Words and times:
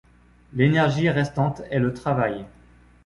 L'énergie 0.53 1.11
restante 1.11 1.61
est 1.69 1.77
le 1.77 1.93
travail. 1.93 2.47